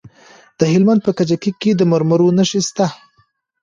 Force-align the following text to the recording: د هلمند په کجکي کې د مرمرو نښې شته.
د 0.59 0.61
هلمند 0.73 1.01
په 1.05 1.11
کجکي 1.17 1.51
کې 1.61 1.71
د 1.75 1.81
مرمرو 1.91 2.35
نښې 2.37 2.61
شته. 2.67 2.87